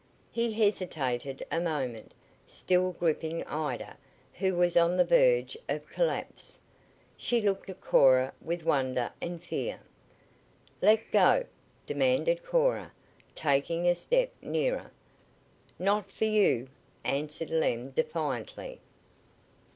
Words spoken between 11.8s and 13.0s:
demanded Cora,